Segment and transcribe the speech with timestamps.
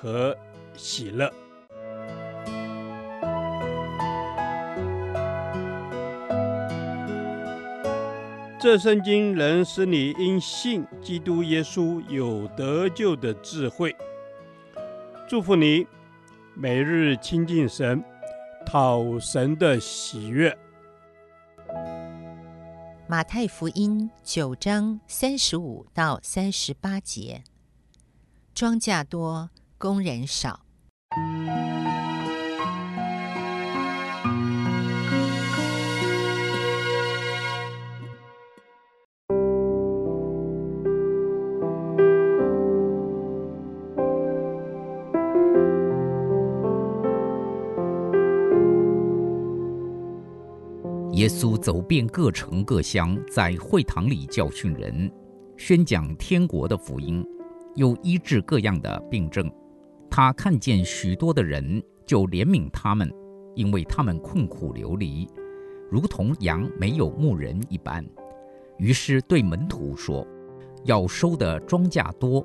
[0.00, 0.36] 和
[0.76, 1.32] 喜乐。
[8.58, 13.94] 这圣经能使你因信基督耶稣有得救的智慧。
[15.28, 15.86] 祝福你，
[16.54, 18.02] 每日亲近神，
[18.64, 20.56] 讨神的喜悦。
[23.06, 27.44] 马太福音九章三十五到三十八节，
[28.52, 29.50] 庄稼多。
[29.78, 30.60] 工人少。
[51.12, 55.10] 耶稣走遍各城各乡，在会堂里教训人，
[55.56, 57.24] 宣讲天国的福音，
[57.74, 59.50] 又医治各样的病症。
[60.16, 63.12] 他看见许多的人，就怜悯他们，
[63.54, 65.28] 因为他们困苦流离，
[65.90, 68.02] 如同羊没有牧人一般。
[68.78, 70.26] 于是对门徒说
[70.84, 72.42] ：“要收的庄稼多，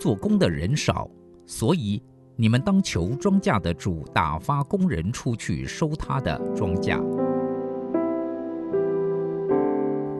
[0.00, 1.08] 做工的人少，
[1.46, 2.02] 所以
[2.34, 7.00] 你们当求庄稼的主打发工人出去收他的庄稼。”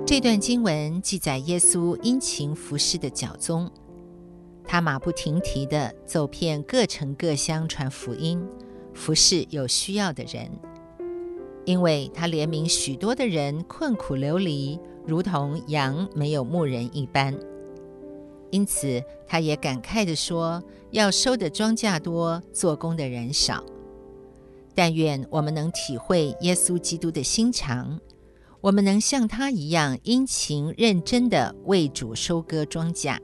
[0.07, 3.69] 这段经文记载耶稣殷勤服侍的脚踪。
[4.65, 8.43] 他马不停蹄地走遍各城各乡传福音，
[8.95, 10.51] 服侍有需要的人。
[11.65, 17.39] 因为他怜悯许多的人困苦流离，如同羊没有牧人一般。
[18.51, 23.65] 因此，他也感慨地说：“要收的庄稼多，做工的人少。”
[24.75, 28.01] 但愿我们能体会耶稣基督的心肠，
[28.61, 33.19] 我们能像他一样殷勤认真地为主收割庄稼。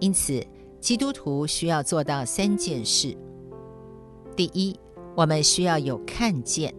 [0.00, 0.44] 因此，
[0.80, 3.16] 基督徒需要做到三件事：
[4.36, 4.78] 第一，
[5.16, 6.72] 我们需要有看见，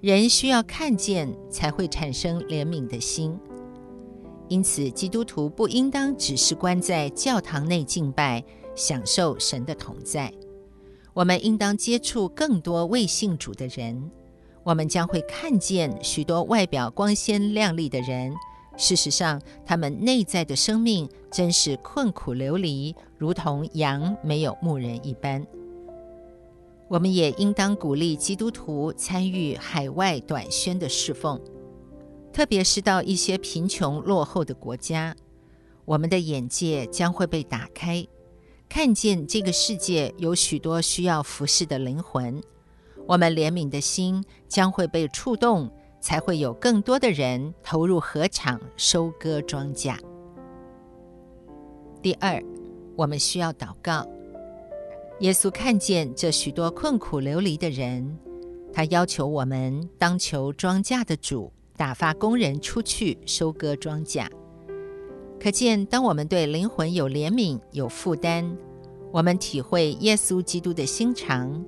[0.00, 3.36] 人需要看见才会产生怜悯的心。
[4.48, 8.42] 因此，基督徒不应当只是关在教堂内敬拜，
[8.74, 10.32] 享受神的同在。
[11.12, 14.10] 我们应当接触更多未信主的人，
[14.62, 18.32] 我们将会看见许多外表光鲜亮丽的人。
[18.78, 25.44] 事实上，他们内在的生命真是困苦流离，如同羊没有牧人一般。
[26.86, 31.38] 我们也应当鼓励基督徒参与海外短宣的侍奉，
[32.32, 35.14] 特别是到一些贫穷落后的国家，
[35.84, 38.06] 我们的眼界将会被打开，
[38.68, 42.40] 看见这个世界有许多需要服侍的灵魂，
[43.08, 45.68] 我们怜悯的心将会被触动。
[46.00, 49.96] 才会有更多的人投入禾场收割庄稼。
[52.00, 52.42] 第二，
[52.96, 54.06] 我们需要祷告。
[55.20, 58.16] 耶稣看见这许多困苦流离的人，
[58.72, 64.28] 他要求我们当求庄稼的主打发工人出去收割庄稼。
[65.40, 68.56] 可见，当我们对灵魂有怜悯、有负担，
[69.10, 71.64] 我们体会耶稣基督的心肠，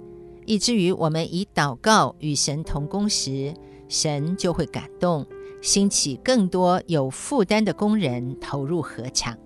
[0.47, 3.53] 以至于我们以祷告与神同工时，
[3.91, 5.27] 神就会感动，
[5.61, 9.37] 兴起更多有负担的工人投入禾场。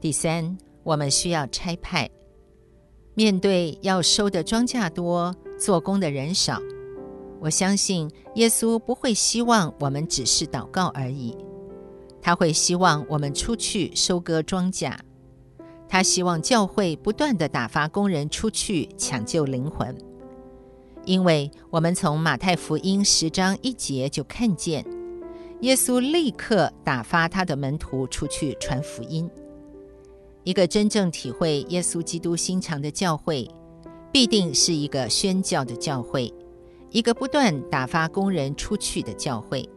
[0.00, 2.10] 第三，我们需要差派。
[3.14, 6.58] 面对要收的庄稼多，做工的人少，
[7.40, 11.36] 我相信耶稣不会希望我们只是祷告而已，
[12.22, 14.92] 他会希望我们出去收割庄稼。
[15.88, 19.96] 他希望教会不断地打发工人出去抢救灵魂。
[21.06, 24.84] 因为我们从马太福音十章一节就看见，
[25.60, 29.30] 耶稣立刻打发他的门徒出去传福音。
[30.42, 33.48] 一个真正体会耶稣基督心肠的教会，
[34.12, 36.32] 必定是一个宣教的教会，
[36.90, 39.68] 一个不断打发工人出去的教会。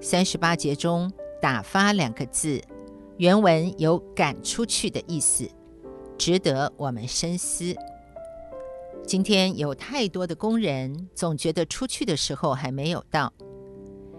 [0.00, 2.60] 三十八节中“打发”两个字，
[3.18, 5.48] 原文有赶出去的意思，
[6.18, 7.72] 值得我们深思。
[9.04, 13.32] 今天有太多的工人总觉得出去的时候还没有到，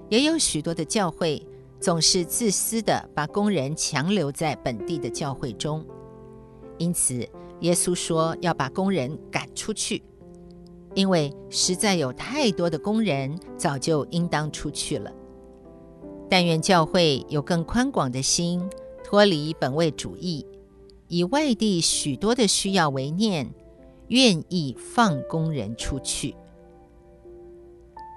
[0.10, 1.46] 也有许多的教会
[1.80, 5.86] 总是自私地把工人强留在本地的教会中，
[6.78, 7.28] 因此，
[7.62, 10.02] 耶稣说要把工人赶出去，
[10.96, 15.12] 因为实在有太多的工人早就应当出去了。
[16.30, 18.62] 但愿教会有更宽广的心，
[19.04, 20.46] 脱离本位主义，
[21.08, 23.50] 以外地许多的需要为念，
[24.08, 26.36] 愿意放工人出去。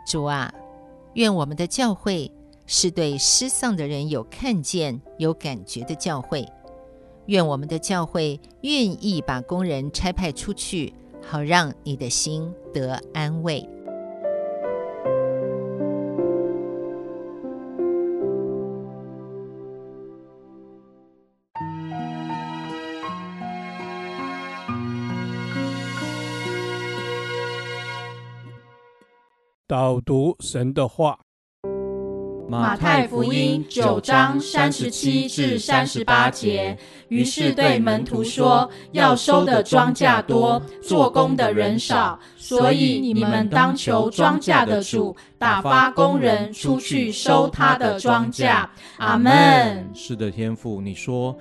[0.07, 0.53] 主啊，
[1.15, 2.31] 愿我们的教会
[2.67, 6.49] 是对失丧的人有看见、有感觉的教会。
[7.27, 10.93] 愿我们的教会愿意把工人差派出去，
[11.25, 13.69] 好让你的心得安慰。
[29.71, 31.17] 导读神的话。
[32.49, 36.77] 马太福音九章三十七至三十八节，
[37.07, 48.67] 于是对门徒说：“要收的庄稼多，做工的人少，所以你们当求庄稼的主打发工人出去收他的庄稼。”
[48.99, 49.89] 阿门。
[49.95, 51.39] 是的，天父，你说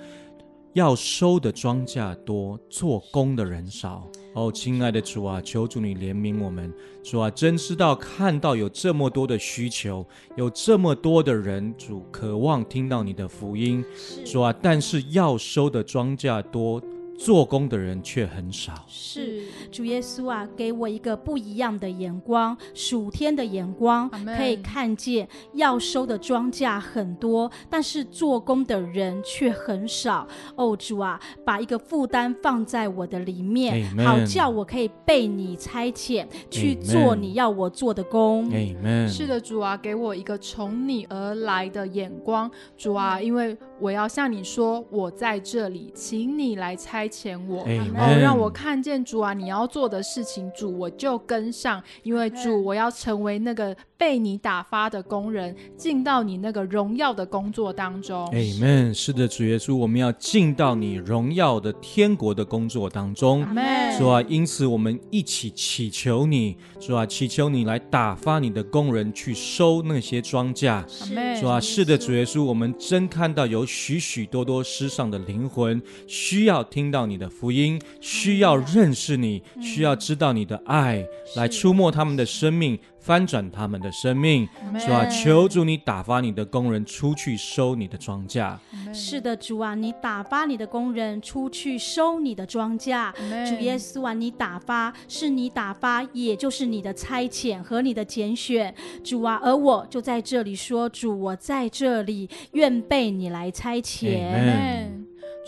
[0.74, 4.07] 要收的庄稼多，做工的人少。
[4.36, 6.71] 哦，亲爱的主啊，求主你怜悯我们。
[7.04, 10.06] 主啊，真知道看到有这么多的需求，
[10.38, 13.83] 有这么多的人，主渴望听到你的福音。
[14.25, 16.81] 主啊，但是要收的庄稼多。
[17.19, 18.74] 做工的人却很少。
[18.88, 30.25] 是主耶稣啊，给我一个不一样的眼光，属天的眼光，可以看见要收的庄稼很多，但是做工的人却很少。
[30.56, 38.50] 哦，主啊，把一个负担放在我的里面，Amen、好叫我可以被你差遣去做你要我做的工。
[38.50, 47.09] Amen、是的，主啊，给我一个从你而来的眼光，主啊，因为我要向你说，我在这里，请你来差。
[47.10, 58.28] 前我，哦，让我看见主啊，你要做的事情，主我就跟上，因为主我要成为那个被你打发的工人，进到你那个荣耀的工作当中。
[58.28, 58.94] Amen。
[58.94, 63.44] 是的，主耶稣，我们要进到你荣耀的天国的工作当中。
[63.48, 63.98] Amen。
[63.98, 70.86] 主啊，因此我们一起祈求你，主啊，祈求你来打发你的工人去收那些庄稼。
[70.86, 71.42] Amen。
[71.42, 76.99] 主啊，是的，主耶稣，我们真看到有许许多多失丧的灵魂需要听到。
[77.06, 81.06] 你的福音需要认识你，需要知道你的爱，
[81.36, 84.48] 来触摸他们的生命，翻转他们的生命。
[84.80, 88.57] 主啊，求主你打发你的工人出去收你的庄稼。
[88.94, 93.12] 是的，主啊，你打发你的工人出去收你的庄稼。
[93.48, 98.74] 主耶稣啊，你打发是你打发，也就是你的差遣和你的拣选。
[99.04, 104.99] 主啊，而我就在这里说，主，我在这里，愿被你来差遣。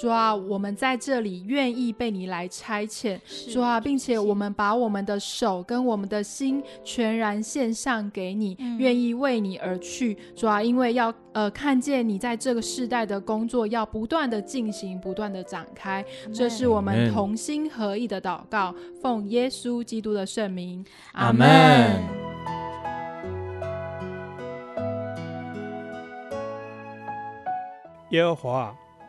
[0.02, 3.20] 主啊，我们在这里愿意被你来差遣，
[3.54, 10.18] 主啊，并且我们把我们的手跟我们的心全然献上给你，嗯、愿意为你而去。
[10.36, 16.04] 主啊，因为要呃看见你在这个世代的工作要不断的进行，不断的展开，
[16.34, 22.02] 这是我们同心合意的祷告，奉耶稣基督的圣名，阿门。
[28.10, 28.76] 耶和华。